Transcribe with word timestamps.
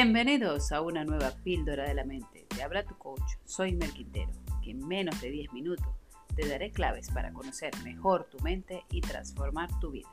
Bienvenidos 0.00 0.70
a 0.70 0.80
una 0.80 1.04
nueva 1.04 1.32
píldora 1.42 1.88
de 1.88 1.92
la 1.92 2.04
mente. 2.04 2.46
Te 2.54 2.62
habla 2.62 2.84
tu 2.84 2.96
coach, 2.98 3.32
soy 3.44 3.74
Mel 3.74 3.92
Quintero, 3.92 4.30
que 4.62 4.70
en 4.70 4.86
menos 4.86 5.20
de 5.20 5.28
10 5.28 5.52
minutos 5.52 5.88
te 6.36 6.48
daré 6.48 6.70
claves 6.70 7.10
para 7.10 7.32
conocer 7.32 7.72
mejor 7.82 8.28
tu 8.30 8.38
mente 8.38 8.84
y 8.92 9.00
transformar 9.00 9.68
tu 9.80 9.90
vida. 9.90 10.08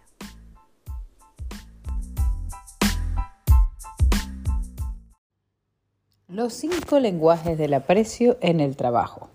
Los 6.29 6.53
cinco 6.53 6.99
lenguajes 6.99 7.55
del 7.55 7.75
aprecio 7.75 8.39
en 8.41 8.61
el 8.61 8.75
trabajo. 8.75 9.29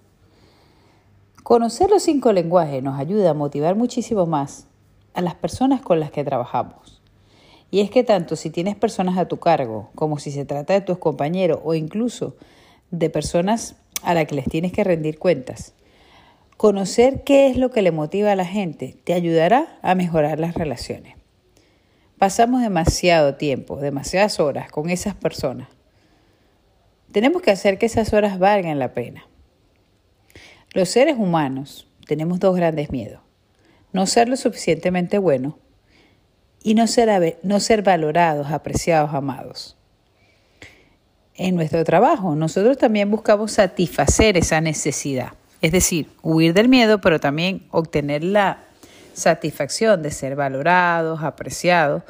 Conocer 1.44 1.90
los 1.90 2.02
cinco 2.02 2.32
lenguajes 2.32 2.82
nos 2.82 2.98
ayuda 2.98 3.30
a 3.30 3.34
motivar 3.34 3.76
muchísimo 3.76 4.26
más 4.26 4.66
a 5.14 5.20
las 5.20 5.36
personas 5.36 5.80
con 5.80 6.00
las 6.00 6.10
que 6.10 6.24
trabajamos. 6.24 6.99
Y 7.70 7.80
es 7.80 7.90
que 7.90 8.02
tanto 8.02 8.36
si 8.36 8.50
tienes 8.50 8.76
personas 8.76 9.16
a 9.16 9.28
tu 9.28 9.38
cargo, 9.38 9.90
como 9.94 10.18
si 10.18 10.32
se 10.32 10.44
trata 10.44 10.72
de 10.72 10.80
tus 10.80 10.98
compañeros 10.98 11.60
o 11.62 11.74
incluso 11.74 12.36
de 12.90 13.10
personas 13.10 13.76
a 14.02 14.14
las 14.14 14.26
que 14.26 14.34
les 14.34 14.46
tienes 14.46 14.72
que 14.72 14.82
rendir 14.82 15.18
cuentas, 15.18 15.74
conocer 16.56 17.22
qué 17.22 17.46
es 17.46 17.56
lo 17.56 17.70
que 17.70 17.82
le 17.82 17.92
motiva 17.92 18.32
a 18.32 18.36
la 18.36 18.44
gente 18.44 18.96
te 19.04 19.14
ayudará 19.14 19.78
a 19.82 19.94
mejorar 19.94 20.40
las 20.40 20.54
relaciones. 20.54 21.14
Pasamos 22.18 22.60
demasiado 22.60 23.36
tiempo, 23.36 23.76
demasiadas 23.76 24.40
horas 24.40 24.70
con 24.70 24.90
esas 24.90 25.14
personas. 25.14 25.68
Tenemos 27.12 27.40
que 27.40 27.50
hacer 27.50 27.78
que 27.78 27.86
esas 27.86 28.12
horas 28.12 28.38
valgan 28.38 28.78
la 28.78 28.92
pena. 28.92 29.26
Los 30.74 30.90
seres 30.90 31.16
humanos 31.18 31.88
tenemos 32.06 32.40
dos 32.40 32.54
grandes 32.54 32.90
miedos. 32.90 33.20
No 33.92 34.06
ser 34.06 34.28
lo 34.28 34.36
suficientemente 34.36 35.18
buenos 35.18 35.54
y 36.62 36.74
no 36.74 36.86
ser, 36.86 37.38
no 37.42 37.60
ser 37.60 37.82
valorados, 37.82 38.50
apreciados, 38.50 39.14
amados. 39.14 39.76
En 41.34 41.56
nuestro 41.56 41.84
trabajo, 41.84 42.34
nosotros 42.34 42.76
también 42.76 43.10
buscamos 43.10 43.52
satisfacer 43.52 44.36
esa 44.36 44.60
necesidad, 44.60 45.32
es 45.62 45.72
decir, 45.72 46.08
huir 46.22 46.52
del 46.52 46.68
miedo, 46.68 47.00
pero 47.00 47.18
también 47.18 47.66
obtener 47.70 48.24
la 48.24 48.64
satisfacción 49.14 50.02
de 50.02 50.10
ser 50.10 50.36
valorados, 50.36 51.22
apreciados, 51.22 52.02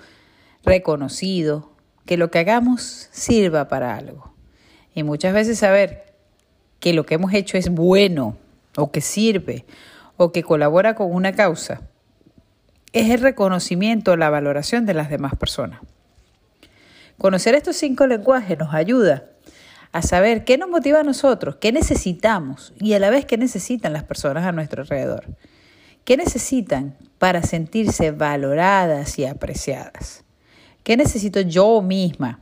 reconocidos, 0.64 1.64
que 2.06 2.16
lo 2.16 2.30
que 2.30 2.40
hagamos 2.40 3.08
sirva 3.12 3.68
para 3.68 3.96
algo. 3.96 4.34
Y 4.94 5.04
muchas 5.04 5.32
veces 5.32 5.58
saber 5.58 6.12
que 6.80 6.92
lo 6.92 7.06
que 7.06 7.14
hemos 7.14 7.32
hecho 7.32 7.56
es 7.56 7.68
bueno 7.68 8.36
o 8.76 8.90
que 8.90 9.00
sirve 9.00 9.64
o 10.16 10.32
que 10.32 10.42
colabora 10.42 10.94
con 10.94 11.14
una 11.14 11.32
causa 11.32 11.82
es 12.92 13.10
el 13.10 13.20
reconocimiento, 13.20 14.16
la 14.16 14.30
valoración 14.30 14.86
de 14.86 14.94
las 14.94 15.10
demás 15.10 15.34
personas. 15.36 15.80
Conocer 17.18 17.54
estos 17.54 17.76
cinco 17.76 18.06
lenguajes 18.06 18.58
nos 18.58 18.74
ayuda 18.74 19.24
a 19.92 20.02
saber 20.02 20.44
qué 20.44 20.56
nos 20.56 20.68
motiva 20.68 21.00
a 21.00 21.04
nosotros, 21.04 21.56
qué 21.56 21.72
necesitamos 21.72 22.72
y 22.80 22.94
a 22.94 22.98
la 22.98 23.10
vez 23.10 23.26
qué 23.26 23.36
necesitan 23.36 23.92
las 23.92 24.04
personas 24.04 24.44
a 24.44 24.52
nuestro 24.52 24.82
alrededor. 24.82 25.24
¿Qué 26.04 26.16
necesitan 26.16 26.96
para 27.18 27.42
sentirse 27.42 28.10
valoradas 28.10 29.18
y 29.18 29.26
apreciadas? 29.26 30.24
¿Qué 30.82 30.96
necesito 30.96 31.40
yo 31.40 31.82
misma 31.82 32.40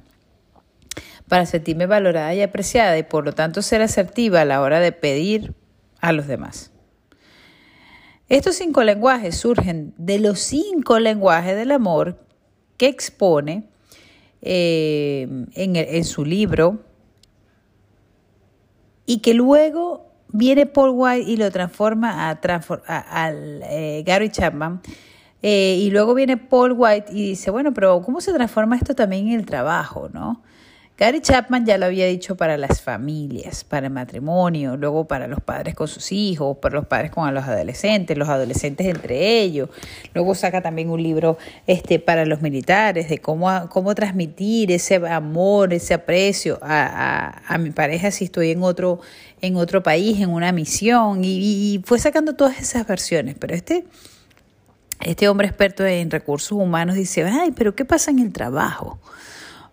para 1.29 1.45
sentirme 1.45 1.87
valorada 1.87 2.33
y 2.35 2.43
apreciada 2.43 2.97
y 2.97 3.03
por 3.03 3.25
lo 3.25 3.33
tanto 3.33 3.63
ser 3.63 3.83
asertiva 3.83 4.43
a 4.43 4.45
la 4.45 4.61
hora 4.61 4.81
de 4.81 4.93
pedir 4.93 5.55
a 6.01 6.13
los 6.13 6.27
demás? 6.27 6.71
Estos 8.29 8.57
cinco 8.57 8.83
lenguajes 8.85 9.37
surgen 9.37 9.95
de 9.97 10.19
los 10.19 10.39
cinco 10.41 10.99
lenguajes 10.99 11.57
del 11.57 11.71
amor 11.73 12.19
que 12.77 12.87
expone 12.87 13.65
eh, 14.43 15.27
en, 15.55 16.05
su 16.05 16.27
libro 16.27 16.81
y 19.07 19.21
que 19.21 19.33
luego 19.33 20.07
viene 20.29 20.67
Paul 20.67 20.91
White 20.95 21.31
y 21.31 21.39
lo 21.39 21.51
transforma 21.51 22.31
a, 22.31 23.33
eh, 23.33 24.03
Gary 24.07 24.31
Chapman. 24.31 24.83
Eh, 25.41 25.79
y 25.81 25.91
luego 25.91 26.15
viene 26.15 26.37
Paul 26.37 26.75
White 26.77 27.13
y 27.13 27.31
dice, 27.31 27.51
bueno, 27.51 27.73
pero 27.73 28.03
¿cómo 28.03 28.21
se 28.21 28.33
transforma 28.33 28.77
esto 28.77 28.95
también 28.95 29.29
en 29.29 29.41
el 29.41 29.47
trabajo, 29.47 30.11
no? 30.13 30.43
Gary 30.99 31.21
Chapman 31.21 31.65
ya 31.65 31.79
lo 31.79 31.87
había 31.87 32.07
dicho 32.07 32.35
para 32.35 32.57
las 32.57 32.83
familias, 32.83 33.63
para 33.63 33.87
el 33.87 33.93
matrimonio, 33.93 34.77
luego 34.77 35.07
para 35.07 35.29
los 35.29 35.41
padres 35.41 35.77
con 35.77 35.87
sus 35.87 36.11
hijos, 36.11 36.57
para 36.57 36.75
los 36.75 36.89
padres 36.89 37.13
con 37.13 37.33
los 37.33 37.45
adolescentes, 37.45 38.19
los 38.19 38.29
adolescentes 38.29 38.85
entre 38.89 39.39
ellos. 39.39 39.69
Luego 40.13 40.35
saca 40.35 40.61
también 40.61 40.91
un 40.91 41.01
libro 41.01 41.39
este, 41.69 42.01
para 42.01 42.27
los 42.27 42.43
militares 42.43 43.09
de 43.09 43.19
cómo, 43.19 43.69
cómo 43.69 43.95
transmitir 43.95 44.73
ese 44.73 44.97
amor, 44.97 45.73
ese 45.73 45.95
aprecio 45.95 46.59
a, 46.63 47.43
a, 47.47 47.59
mi 47.59 47.71
pareja 47.71 48.11
si 48.11 48.25
estoy 48.25 48.51
en 48.51 48.65
otro, 48.65 48.99
en 49.41 49.55
otro 49.55 49.85
país, 49.85 50.21
en 50.21 50.31
una 50.31 50.51
misión. 50.51 51.23
Y, 51.23 51.77
y 51.77 51.83
fue 51.85 52.01
sacando 52.01 52.35
todas 52.35 52.59
esas 52.59 52.85
versiones. 52.89 53.37
Pero 53.39 53.55
este, 53.55 53.85
este 55.01 55.29
hombre 55.29 55.47
experto 55.47 55.87
en 55.87 56.11
recursos 56.11 56.51
humanos 56.51 56.97
dice, 56.97 57.23
ay, 57.23 57.53
pero 57.53 57.77
¿qué 57.77 57.85
pasa 57.85 58.11
en 58.11 58.19
el 58.19 58.33
trabajo? 58.33 58.99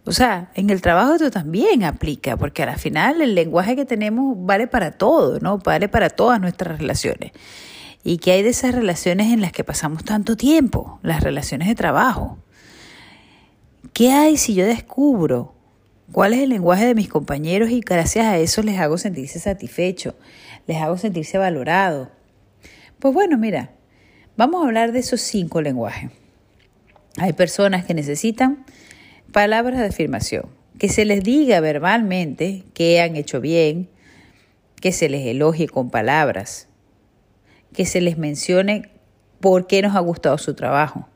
O 0.05 0.11
sea, 0.11 0.51
en 0.53 0.69
el 0.69 0.81
trabajo 0.81 1.15
esto 1.15 1.31
también 1.31 1.83
aplica, 1.83 2.37
porque 2.37 2.61
al 2.61 2.77
final 2.77 3.21
el 3.21 3.33
lenguaje 3.33 3.75
que 3.75 3.85
tenemos 3.85 4.35
vale 4.37 4.67
para 4.67 4.91
todo, 4.91 5.39
¿no? 5.39 5.57
Vale 5.57 5.89
para 5.89 6.11
todas 6.11 6.39
nuestras 6.39 6.77
relaciones. 6.77 7.31
¿Y 8.03 8.19
qué 8.19 8.33
hay 8.33 8.43
de 8.43 8.49
esas 8.49 8.75
relaciones 8.75 9.33
en 9.33 9.41
las 9.41 9.51
que 9.51 9.63
pasamos 9.63 10.03
tanto 10.03 10.37
tiempo? 10.37 10.99
Las 11.01 11.23
relaciones 11.23 11.67
de 11.67 11.73
trabajo. 11.73 12.37
¿Qué 13.93 14.11
hay 14.11 14.37
si 14.37 14.53
yo 14.53 14.65
descubro 14.65 15.55
cuál 16.11 16.33
es 16.33 16.41
el 16.41 16.49
lenguaje 16.49 16.85
de 16.85 16.93
mis 16.93 17.09
compañeros 17.09 17.71
y 17.71 17.79
gracias 17.79 18.27
a 18.27 18.37
eso 18.37 18.61
les 18.61 18.77
hago 18.77 18.99
sentirse 18.99 19.39
satisfechos, 19.39 20.13
les 20.67 20.77
hago 20.77 20.99
sentirse 20.99 21.39
valorados? 21.39 22.09
Pues 22.99 23.11
bueno, 23.11 23.39
mira, 23.39 23.71
vamos 24.37 24.61
a 24.61 24.67
hablar 24.67 24.91
de 24.91 24.99
esos 24.99 25.21
cinco 25.21 25.61
lenguajes. 25.61 26.11
Hay 27.17 27.33
personas 27.33 27.85
que 27.85 27.95
necesitan 27.95 28.65
palabras 29.35 29.81
de 29.81 29.87
afirmación, 29.87 30.45
que 30.79 30.87
se 30.87 31.03
les 31.03 31.21
diga 31.21 31.59
verbalmente 31.59 32.63
que 32.73 33.01
han 33.01 33.17
hecho 33.17 33.41
bien, 33.41 33.89
que 34.79 34.93
se 34.93 35.09
les 35.09 35.27
elogie 35.27 35.67
con 35.67 35.89
palabras, 35.89 36.69
que 37.73 37.85
se 37.85 37.99
les 37.99 38.17
mencione 38.17 38.91
por 39.41 39.67
qué 39.67 39.81
nos 39.81 39.93
ha 39.93 39.99
gustado 39.99 40.37
su 40.37 40.53
trabajo. 40.53 41.09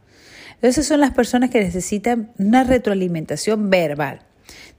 Esas 0.62 0.86
son 0.86 1.00
las 1.00 1.12
personas 1.12 1.50
que 1.50 1.62
necesitan 1.62 2.34
una 2.38 2.66
retroalimentación 2.66 3.70
verbal. 3.70 4.20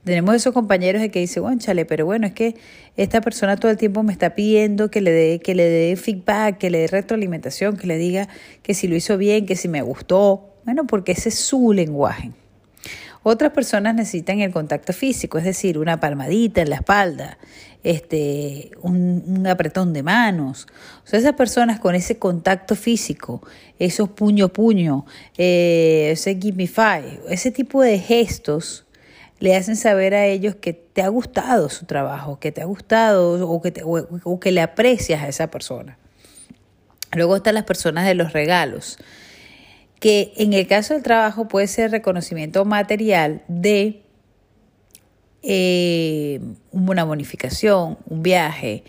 Tenemos 0.04 0.34
esos 0.34 0.52
compañeros 0.52 1.00
de 1.00 1.10
que 1.10 1.20
dicen, 1.20 1.42
bueno, 1.42 1.58
chale, 1.58 1.86
pero 1.86 2.04
bueno, 2.04 2.26
es 2.26 2.34
que 2.34 2.56
esta 2.98 3.22
persona 3.22 3.56
todo 3.56 3.70
el 3.70 3.78
tiempo 3.78 4.02
me 4.02 4.12
está 4.12 4.34
pidiendo 4.34 4.90
que 4.90 5.00
le 5.00 5.12
dé, 5.12 5.40
que 5.40 5.54
le 5.54 5.64
dé 5.64 5.96
feedback, 5.96 6.58
que 6.58 6.68
le 6.68 6.80
dé 6.80 6.88
retroalimentación, 6.88 7.78
que 7.78 7.86
le 7.86 7.96
diga 7.96 8.28
que 8.62 8.74
si 8.74 8.86
lo 8.86 8.96
hizo 8.96 9.16
bien, 9.16 9.46
que 9.46 9.56
si 9.56 9.68
me 9.68 9.80
gustó. 9.80 10.58
Bueno, 10.66 10.86
porque 10.86 11.12
ese 11.12 11.30
es 11.30 11.36
su 11.36 11.72
lenguaje. 11.72 12.32
Otras 13.22 13.52
personas 13.52 13.94
necesitan 13.94 14.40
el 14.40 14.50
contacto 14.50 14.94
físico, 14.94 15.36
es 15.36 15.44
decir, 15.44 15.76
una 15.76 16.00
palmadita 16.00 16.62
en 16.62 16.70
la 16.70 16.76
espalda, 16.76 17.36
este, 17.82 18.70
un, 18.80 19.46
apretón 19.46 19.92
de 19.92 20.02
manos. 20.02 20.66
O 21.04 21.06
sea, 21.06 21.18
esas 21.18 21.34
personas 21.34 21.80
con 21.80 21.94
ese 21.94 22.18
contacto 22.18 22.74
físico, 22.74 23.42
esos 23.78 24.08
puño 24.08 24.48
puño, 24.48 25.04
eh, 25.36 26.10
ese 26.12 26.38
give 26.40 26.56
me 26.56 26.66
five, 26.66 27.20
ese 27.28 27.50
tipo 27.50 27.82
de 27.82 27.98
gestos 27.98 28.86
le 29.38 29.54
hacen 29.54 29.76
saber 29.76 30.14
a 30.14 30.26
ellos 30.26 30.54
que 30.54 30.72
te 30.72 31.02
ha 31.02 31.08
gustado 31.08 31.68
su 31.68 31.84
trabajo, 31.84 32.38
que 32.38 32.52
te 32.52 32.62
ha 32.62 32.66
gustado 32.66 33.48
o 33.48 33.60
que, 33.60 33.82
o 33.84 34.40
que 34.40 34.52
le 34.52 34.62
aprecias 34.62 35.22
a 35.22 35.28
esa 35.28 35.50
persona. 35.50 35.98
Luego 37.12 37.36
están 37.36 37.54
las 37.54 37.64
personas 37.64 38.06
de 38.06 38.14
los 38.14 38.32
regalos 38.32 38.98
que 40.00 40.32
en 40.36 40.54
el 40.54 40.66
caso 40.66 40.94
del 40.94 41.02
trabajo 41.02 41.46
puede 41.46 41.66
ser 41.68 41.90
reconocimiento 41.90 42.64
material 42.64 43.42
de 43.48 44.02
eh, 45.42 46.40
una 46.72 47.04
bonificación, 47.04 47.98
un 48.06 48.22
viaje, 48.22 48.82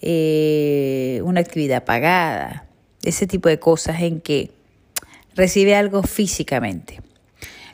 eh, 0.00 1.20
una 1.24 1.40
actividad 1.40 1.84
pagada, 1.84 2.66
ese 3.02 3.26
tipo 3.26 3.48
de 3.48 3.58
cosas 3.58 4.02
en 4.02 4.20
que 4.20 4.50
recibe 5.34 5.74
algo 5.74 6.02
físicamente. 6.02 7.00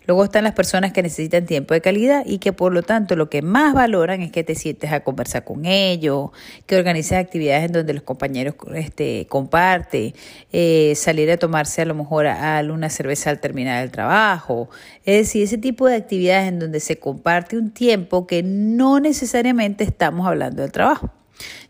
Luego 0.07 0.25
están 0.25 0.45
las 0.45 0.55
personas 0.55 0.93
que 0.93 1.03
necesitan 1.03 1.47
tiempo 1.47 1.75
de 1.75 1.81
calidad 1.81 2.25
y 2.27 2.39
que 2.39 2.53
por 2.53 2.73
lo 2.73 2.83
tanto 2.83 3.17
lo 3.17 3.31
que 3.31 3.43
más 3.43 3.75
valoran 3.75 4.21
es 4.23 4.33
que 4.33 4.43
te 4.43 4.55
sientes 4.55 4.93
a 4.93 5.01
conversar 5.01 5.45
con 5.45 5.65
ellos, 5.65 6.31
que 6.67 6.77
organices 6.77 7.19
actividades 7.19 7.67
en 7.67 7.73
donde 7.73 7.95
los 7.95 8.03
compañeros 8.03 8.55
este, 8.75 9.27
comparten, 9.29 10.15
eh, 10.53 10.95
salir 10.97 11.31
a 11.31 11.37
tomarse 11.37 11.83
a 11.83 11.85
lo 11.85 11.95
mejor 11.95 12.27
a, 12.27 12.61
una 12.63 12.91
cerveza 12.91 13.31
al 13.31 13.41
terminar 13.41 13.83
el 13.83 13.91
trabajo. 13.91 14.69
Es 15.05 15.19
decir, 15.19 15.43
ese 15.45 15.59
tipo 15.59 15.87
de 15.87 15.97
actividades 15.97 16.49
en 16.49 16.59
donde 16.59 16.81
se 16.81 16.99
comparte 16.99 17.57
un 17.57 17.71
tiempo 17.71 18.27
que 18.27 18.43
no 18.43 19.01
necesariamente 19.01 19.85
estamos 19.85 20.27
hablando 20.27 20.63
del 20.63 20.73
trabajo. 20.73 21.11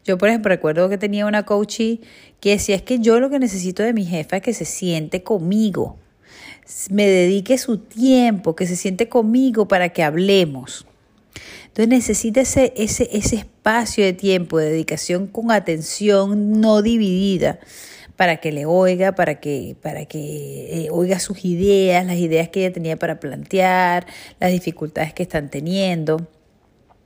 Yo, 0.04 0.18
por 0.18 0.28
ejemplo, 0.28 0.48
recuerdo 0.48 0.88
que 0.88 0.98
tenía 0.98 1.26
una 1.26 1.44
coachee 1.44 2.00
que 2.40 2.50
decía, 2.50 2.74
es 2.74 2.82
que 2.82 2.98
yo 2.98 3.20
lo 3.20 3.30
que 3.30 3.38
necesito 3.38 3.82
de 3.82 3.92
mi 3.92 4.04
jefa 4.04 4.38
es 4.38 4.42
que 4.42 4.54
se 4.54 4.64
siente 4.64 5.22
conmigo, 5.22 5.96
me 6.90 7.06
dedique 7.06 7.58
su 7.58 7.78
tiempo, 7.78 8.56
que 8.56 8.66
se 8.66 8.76
siente 8.76 9.08
conmigo 9.08 9.68
para 9.68 9.90
que 9.90 10.02
hablemos. 10.02 10.86
Entonces 11.66 11.88
necesita 11.88 12.40
ese, 12.42 12.72
ese, 12.76 13.08
ese 13.12 13.36
espacio 13.36 14.04
de 14.04 14.12
tiempo, 14.12 14.58
de 14.58 14.70
dedicación 14.70 15.26
con 15.26 15.50
atención 15.50 16.60
no 16.60 16.82
dividida 16.82 17.58
para 18.16 18.36
que 18.36 18.52
le 18.52 18.66
oiga, 18.66 19.14
para 19.14 19.40
que, 19.40 19.74
para 19.80 20.04
que 20.04 20.84
eh, 20.84 20.88
oiga 20.90 21.18
sus 21.18 21.44
ideas, 21.44 22.04
las 22.04 22.16
ideas 22.16 22.48
que 22.50 22.60
ella 22.60 22.72
tenía 22.72 22.96
para 22.96 23.18
plantear, 23.18 24.06
las 24.38 24.52
dificultades 24.52 25.14
que 25.14 25.22
están 25.22 25.50
teniendo. 25.50 26.28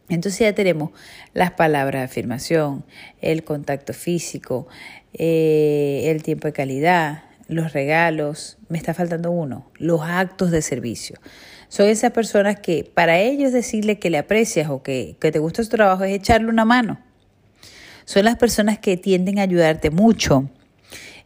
Entonces 0.09 0.41
ya 0.41 0.55
tenemos 0.55 0.91
las 1.33 1.53
palabras 1.53 2.01
de 2.01 2.05
afirmación, 2.05 2.85
el 3.21 3.45
contacto 3.45 3.93
físico, 3.93 4.69
eh, 5.15 6.03
el 6.07 6.23
tiempo 6.23 6.49
de 6.49 6.53
calidad, 6.53 7.26
los 7.49 7.73
regalos, 7.73 8.59
me 8.69 8.79
está 8.79 8.95
faltando 8.95 9.31
uno, 9.31 9.71
los 9.77 10.01
actos 10.03 10.51
de 10.51 10.63
servicio. 10.63 11.17
Son 11.69 11.87
esas 11.87 12.13
personas 12.13 12.61
que 12.61 12.85
para 12.85 13.19
ellos 13.19 13.53
decirle 13.53 13.99
que 13.99 14.11
le 14.11 14.19
aprecias 14.19 14.71
o 14.71 14.83
que, 14.83 15.17
que 15.21 15.33
te 15.33 15.39
gusta 15.39 15.63
su 15.63 15.71
trabajo 15.71 16.05
es 16.05 16.15
echarle 16.15 16.49
una 16.49 16.65
mano. 16.65 17.01
Son 18.05 18.25
las 18.25 18.37
personas 18.37 18.79
que 18.79 18.97
tienden 18.97 19.41
a 19.41 19.43
ayudarte 19.43 19.91
mucho, 19.91 20.49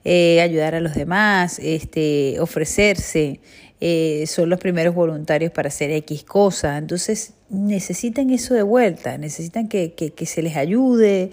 eh, 0.05 0.41
ayudar 0.41 0.75
a 0.75 0.81
los 0.81 0.95
demás, 0.95 1.59
este, 1.59 2.41
ofrecerse, 2.41 3.41
eh, 3.83 4.25
son 4.27 4.49
los 4.49 4.59
primeros 4.59 4.95
voluntarios 4.95 5.53
para 5.53 5.69
hacer 5.69 5.91
X 5.91 6.25
cosas. 6.25 6.79
Entonces 6.79 7.35
necesitan 7.51 8.31
eso 8.31 8.55
de 8.55 8.63
vuelta, 8.63 9.19
necesitan 9.19 9.69
que, 9.69 9.93
que, 9.93 10.27
se 10.27 10.43
les 10.43 10.57
ayude, 10.57 11.33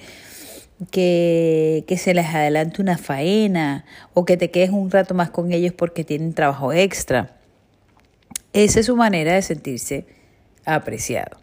que, 0.91 1.83
que, 1.87 1.97
se 1.97 2.13
les 2.13 2.27
adelante 2.27 2.81
una 2.81 2.97
faena 2.97 3.85
o 4.13 4.25
que 4.25 4.37
te 4.37 4.51
quedes 4.51 4.69
un 4.69 4.91
rato 4.91 5.13
más 5.13 5.29
con 5.29 5.51
ellos 5.51 5.73
porque 5.73 6.03
tienen 6.03 6.33
trabajo 6.33 6.73
extra. 6.73 7.35
Esa 8.53 8.79
es 8.79 8.85
su 8.85 8.95
manera 8.95 9.33
de 9.33 9.41
sentirse 9.41 10.05
apreciado. 10.65 11.37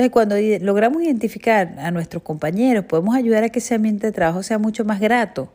Entonces, 0.00 0.10
cuando 0.10 0.36
logramos 0.64 1.02
identificar 1.02 1.78
a 1.78 1.90
nuestros 1.90 2.22
compañeros, 2.22 2.86
podemos 2.86 3.14
ayudar 3.14 3.44
a 3.44 3.48
que 3.50 3.58
ese 3.58 3.74
ambiente 3.74 4.06
de 4.06 4.12
trabajo 4.12 4.42
sea 4.42 4.58
mucho 4.58 4.84
más 4.84 4.98
grato, 4.98 5.52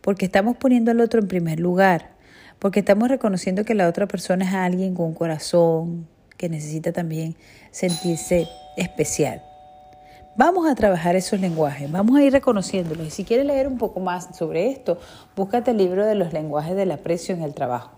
porque 0.00 0.26
estamos 0.26 0.56
poniendo 0.56 0.90
al 0.90 1.00
otro 1.00 1.20
en 1.20 1.28
primer 1.28 1.58
lugar, 1.58 2.10
porque 2.58 2.80
estamos 2.80 3.08
reconociendo 3.08 3.64
que 3.64 3.74
la 3.74 3.88
otra 3.88 4.06
persona 4.06 4.44
es 4.44 4.52
alguien 4.52 4.94
con 4.94 5.06
un 5.06 5.14
corazón, 5.14 6.06
que 6.36 6.48
necesita 6.48 6.92
también 6.92 7.34
sentirse 7.70 8.46
especial. 8.76 9.42
Vamos 10.38 10.68
a 10.68 10.76
trabajar 10.76 11.16
esos 11.16 11.40
lenguajes, 11.40 11.90
vamos 11.90 12.16
a 12.16 12.22
ir 12.22 12.32
reconociéndolos. 12.32 13.08
Y 13.08 13.10
si 13.10 13.24
quieres 13.24 13.44
leer 13.44 13.66
un 13.66 13.76
poco 13.76 13.98
más 13.98 14.36
sobre 14.36 14.68
esto, 14.68 14.96
búscate 15.34 15.72
el 15.72 15.78
libro 15.78 16.06
de 16.06 16.14
los 16.14 16.32
lenguajes 16.32 16.76
del 16.76 16.92
aprecio 16.92 17.34
en 17.34 17.42
el 17.42 17.54
trabajo. 17.54 17.90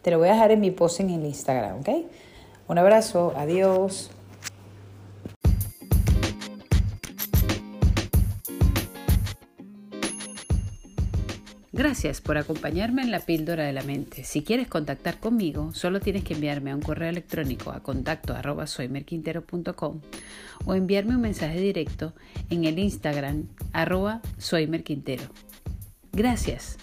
Te 0.00 0.12
lo 0.12 0.18
voy 0.18 0.28
a 0.28 0.34
dejar 0.34 0.52
en 0.52 0.60
mi 0.60 0.70
post 0.70 1.00
en 1.00 1.10
el 1.10 1.26
Instagram, 1.26 1.80
¿ok? 1.80 1.88
Un 2.68 2.78
abrazo, 2.78 3.32
adiós. 3.36 4.12
Gracias 11.74 12.20
por 12.20 12.36
acompañarme 12.36 13.00
en 13.00 13.10
la 13.10 13.20
píldora 13.20 13.64
de 13.64 13.72
la 13.72 13.82
mente. 13.82 14.24
Si 14.24 14.42
quieres 14.42 14.68
contactar 14.68 15.18
conmigo, 15.18 15.72
solo 15.72 16.00
tienes 16.00 16.22
que 16.22 16.34
enviarme 16.34 16.74
un 16.74 16.82
correo 16.82 17.08
electrónico 17.08 17.70
a 17.70 17.82
contacto 17.82 18.34
arroba 18.34 18.66
o 20.66 20.74
enviarme 20.74 21.16
un 21.16 21.22
mensaje 21.22 21.58
directo 21.60 22.12
en 22.50 22.64
el 22.64 22.78
Instagram 22.78 23.48
arroba 23.72 24.20
soymerquintero. 24.36 25.24
Gracias. 26.12 26.76